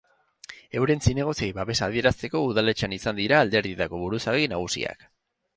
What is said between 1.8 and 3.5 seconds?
adierazteko udaletxean izan dira